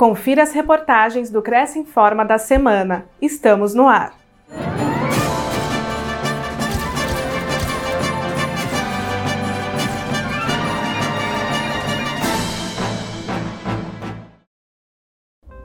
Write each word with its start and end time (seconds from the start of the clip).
Confira 0.00 0.42
as 0.42 0.52
reportagens 0.54 1.28
do 1.28 1.42
Cresce 1.42 1.78
Informa 1.78 2.24
da 2.24 2.38
semana. 2.38 3.04
Estamos 3.20 3.74
no 3.74 3.86
ar. 3.86 4.18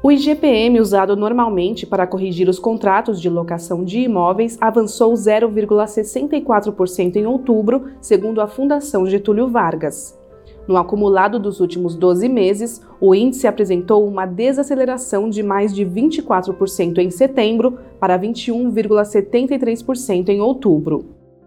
O 0.04 0.12
IGPM 0.12 0.82
usado 0.82 1.16
normalmente 1.16 1.86
para 1.86 2.06
corrigir 2.06 2.50
os 2.50 2.60
contratos 2.60 3.22
de 3.22 3.30
locação 3.30 3.86
de 3.86 4.00
imóveis 4.00 4.58
avançou 4.60 5.14
0,64% 5.14 7.16
em 7.16 7.26
outubro, 7.26 7.90
segundo 8.02 8.42
a 8.42 8.48
Fundação 8.48 9.08
Getúlio 9.08 9.48
Vargas. 9.48 10.25
No 10.68 10.78
acumulado 10.78 11.40
dos 11.40 11.60
últimos 11.60 11.96
12 11.96 12.28
meses, 12.28 12.82
o 13.00 13.14
índice 13.14 13.46
apresentou 13.46 14.08
uma 14.08 14.26
desaceleração 14.26 15.30
de 15.30 15.44
mais 15.44 15.72
de 15.74 15.86
24% 15.86 16.98
em 16.98 17.12
setembro 17.12 17.78
para 18.00 18.20
21,73% 18.20 20.30
em 20.30 20.42
outubro. 20.42 21.06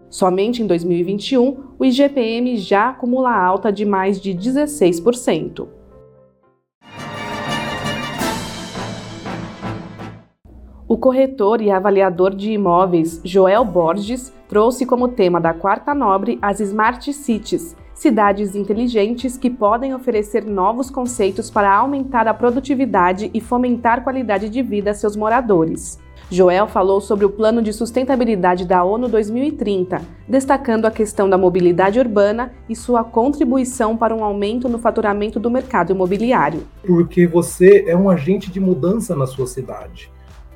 Somente 0.09 0.63
em 0.63 0.67
2021, 0.67 1.57
o 1.77 1.83
IGPM 1.85 2.57
já 2.57 2.89
acumula 2.89 3.31
alta 3.31 3.71
de 3.71 3.85
mais 3.85 4.19
de 4.21 4.33
16%. 4.33 5.67
O 10.87 10.97
corretor 10.97 11.61
e 11.61 11.69
avaliador 11.69 12.33
de 12.33 12.51
imóveis 12.51 13.21
Joel 13.23 13.63
Borges 13.63 14.33
trouxe 14.47 14.87
como 14.87 15.09
tema 15.09 15.39
da 15.39 15.53
Quarta 15.53 15.93
Nobre 15.93 16.39
as 16.41 16.59
Smart 16.59 17.13
Cities, 17.13 17.75
cidades 17.99 18.55
inteligentes 18.55 19.37
que 19.37 19.49
podem 19.49 19.93
oferecer 19.93 20.45
novos 20.45 20.89
conceitos 20.89 21.51
para 21.51 21.75
aumentar 21.75 22.29
a 22.29 22.33
produtividade 22.33 23.29
e 23.33 23.41
fomentar 23.41 24.05
qualidade 24.05 24.47
de 24.47 24.63
vida 24.63 24.91
a 24.91 24.93
seus 24.93 25.17
moradores. 25.17 25.99
Joel 26.31 26.65
falou 26.67 27.01
sobre 27.01 27.25
o 27.25 27.29
Plano 27.29 27.61
de 27.61 27.73
Sustentabilidade 27.73 28.65
da 28.65 28.85
ONU 28.85 29.09
2030, 29.09 30.01
destacando 30.27 30.85
a 30.85 30.91
questão 30.91 31.29
da 31.29 31.37
mobilidade 31.37 31.99
urbana 31.99 32.53
e 32.69 32.75
sua 32.75 33.03
contribuição 33.03 33.97
para 33.97 34.15
um 34.15 34.23
aumento 34.23 34.69
no 34.69 34.79
faturamento 34.79 35.37
do 35.37 35.51
mercado 35.51 35.91
imobiliário. 35.91 36.61
Porque 36.85 37.27
você 37.27 37.83
é 37.85 37.97
um 37.97 38.09
agente 38.09 38.49
de 38.49 38.61
mudança 38.61 39.13
na 39.13 39.27
sua 39.27 39.47
cidade. 39.47 40.09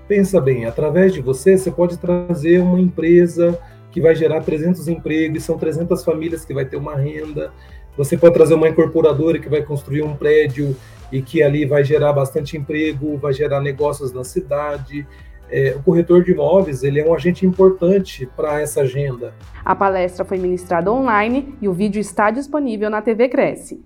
Pensa 0.08 0.40
bem, 0.40 0.66
através 0.66 1.12
de 1.12 1.22
você, 1.22 1.58
você 1.58 1.72
pode 1.72 1.98
trazer 1.98 2.62
uma 2.62 2.80
empresa 2.80 3.60
que 3.94 4.02
vai 4.02 4.16
gerar 4.16 4.42
300 4.42 4.88
empregos, 4.88 5.44
são 5.44 5.56
300 5.56 6.04
famílias 6.04 6.44
que 6.44 6.54
vai 6.54 6.66
ter 6.66 6.78
uma 6.78 6.96
renda. 6.96 7.54
Você 7.96 8.18
pode 8.18 8.34
trazer 8.34 8.56
uma 8.56 8.68
incorporadora 8.68 9.38
que 9.38 9.48
vai 9.48 9.62
construir 9.62 10.02
um 10.02 10.16
prédio 10.16 10.76
e 11.12 11.22
que 11.22 11.44
ali 11.44 11.64
vai 11.64 11.84
gerar 11.84 12.12
bastante 12.12 12.58
emprego, 12.58 13.18
vai 13.18 13.32
gerar 13.34 13.62
negócios 13.62 14.12
na 14.12 14.24
cidade. 14.24 15.06
É, 15.48 15.76
o 15.78 15.84
corretor 15.84 16.24
de 16.24 16.32
imóveis 16.32 16.82
ele 16.82 17.00
é 17.00 17.08
um 17.08 17.14
agente 17.14 17.46
importante 17.46 18.28
para 18.36 18.60
essa 18.60 18.82
agenda. 18.82 19.36
A 19.64 19.76
palestra 19.76 20.26
foi 20.26 20.40
ministrada 20.40 20.92
online 20.92 21.56
e 21.62 21.68
o 21.68 21.74
vídeo 21.74 22.00
está 22.00 22.32
disponível 22.32 22.90
na 22.90 23.00
TV 23.00 23.30
Cresce. 23.30 23.80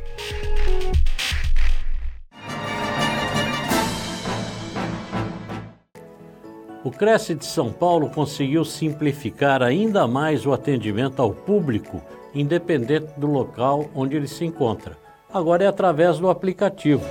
O 6.84 6.91
Cresce 6.91 7.34
de 7.34 7.46
São 7.46 7.72
Paulo 7.72 8.12
conseguiu 8.12 8.63
simplificar 8.63 9.63
ainda 9.63 10.07
mais 10.07 10.46
o 10.46 10.53
atendimento 10.53 11.24
ao 11.24 11.34
público, 11.34 12.03
independente 12.36 13.13
do 13.18 13.25
local 13.25 13.90
onde 13.96 14.16
ele 14.16 14.28
se 14.28 14.46
encontra. 14.46 14.96
Agora 15.34 15.63
é 15.63 15.68
através 15.68 16.19
do 16.19 16.30
aplicativo. 16.30 17.03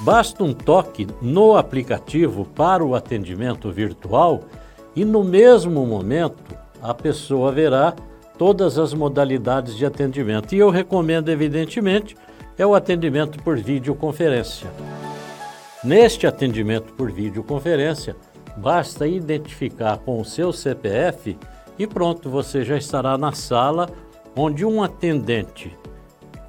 Basta 0.00 0.42
um 0.42 0.52
toque 0.52 1.06
no 1.22 1.56
aplicativo 1.56 2.44
para 2.44 2.84
o 2.84 2.94
atendimento 2.94 3.70
virtual 3.70 4.42
e 4.94 5.04
no 5.04 5.22
mesmo 5.22 5.86
momento 5.86 6.42
a 6.82 6.92
pessoa 6.92 7.52
verá 7.52 7.94
todas 8.36 8.76
as 8.76 8.92
modalidades 8.92 9.76
de 9.76 9.86
atendimento. 9.86 10.54
E 10.54 10.58
eu 10.58 10.68
recomendo, 10.68 11.28
evidentemente, 11.28 12.16
é 12.58 12.66
o 12.66 12.74
atendimento 12.74 13.42
por 13.42 13.56
videoconferência. 13.56 14.70
Neste 15.82 16.26
atendimento 16.26 16.92
por 16.94 17.12
videoconferência, 17.12 18.16
basta 18.56 19.06
identificar 19.06 19.98
com 19.98 20.20
o 20.20 20.24
seu 20.24 20.52
CPF 20.52 21.38
e 21.78 21.86
pronto, 21.86 22.28
você 22.28 22.64
já 22.64 22.76
estará 22.76 23.16
na 23.16 23.32
sala 23.32 23.88
onde 24.36 24.64
um 24.64 24.82
atendente 24.82 25.76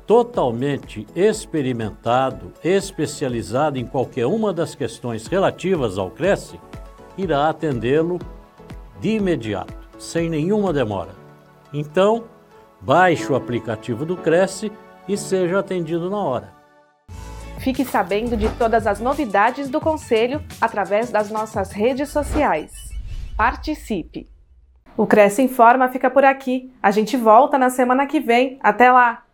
totalmente 0.05 1.07
experimentado, 1.15 2.53
especializado 2.63 3.77
em 3.77 3.85
qualquer 3.85 4.25
uma 4.25 4.53
das 4.53 4.75
questões 4.75 5.27
relativas 5.27 5.97
ao 5.97 6.11
Cresce, 6.11 6.59
irá 7.17 7.49
atendê-lo 7.49 8.19
de 8.99 9.15
imediato, 9.15 9.73
sem 9.97 10.29
nenhuma 10.29 10.71
demora. 10.71 11.11
Então, 11.73 12.25
baixe 12.81 13.31
o 13.31 13.35
aplicativo 13.35 14.05
do 14.05 14.15
Cresce 14.15 14.71
e 15.07 15.17
seja 15.17 15.59
atendido 15.59 16.09
na 16.09 16.17
hora. 16.17 16.53
Fique 17.59 17.83
sabendo 17.83 18.37
de 18.37 18.49
todas 18.57 18.85
as 18.85 18.99
novidades 18.99 19.69
do 19.69 19.81
Conselho 19.81 20.43
através 20.61 21.09
das 21.09 21.31
nossas 21.31 21.71
redes 21.71 22.09
sociais. 22.09 22.71
Participe! 23.35 24.29
O 24.95 25.05
Cresce 25.05 25.41
Informa 25.41 25.89
fica 25.89 26.09
por 26.09 26.23
aqui. 26.23 26.71
A 26.81 26.91
gente 26.91 27.17
volta 27.17 27.57
na 27.57 27.69
semana 27.69 28.05
que 28.05 28.19
vem. 28.19 28.59
Até 28.61 28.91
lá! 28.91 29.24